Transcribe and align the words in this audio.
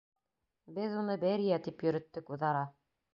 Беҙ 0.77 0.95
уны 1.01 1.17
Берия 1.23 1.59
тип 1.67 1.85
йөрөттөк 1.89 2.33
үҙ-ара. 2.37 2.65